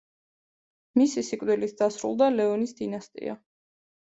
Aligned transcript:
მისი 0.99 1.23
სიკვდილით 1.27 1.75
დასრულდა 1.83 2.31
ლეონის 2.39 2.75
დინასტია. 2.81 3.39